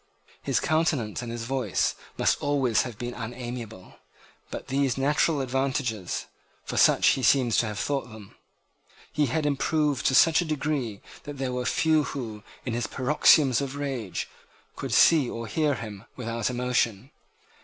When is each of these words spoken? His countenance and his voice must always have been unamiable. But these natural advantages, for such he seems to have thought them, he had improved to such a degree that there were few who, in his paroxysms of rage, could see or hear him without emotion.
His 0.41 0.59
countenance 0.59 1.21
and 1.21 1.31
his 1.31 1.43
voice 1.43 1.93
must 2.17 2.41
always 2.41 2.81
have 2.81 2.97
been 2.97 3.13
unamiable. 3.13 3.99
But 4.49 4.67
these 4.69 4.97
natural 4.97 5.41
advantages, 5.41 6.25
for 6.65 6.75
such 6.75 7.09
he 7.09 7.21
seems 7.21 7.55
to 7.57 7.67
have 7.67 7.77
thought 7.77 8.09
them, 8.11 8.33
he 9.13 9.27
had 9.27 9.45
improved 9.45 10.07
to 10.07 10.15
such 10.15 10.41
a 10.41 10.45
degree 10.45 11.01
that 11.25 11.37
there 11.37 11.53
were 11.53 11.67
few 11.67 12.05
who, 12.05 12.41
in 12.65 12.73
his 12.73 12.87
paroxysms 12.87 13.61
of 13.61 13.75
rage, 13.75 14.27
could 14.75 14.91
see 14.91 15.29
or 15.29 15.45
hear 15.45 15.75
him 15.75 16.05
without 16.15 16.49
emotion. 16.49 17.11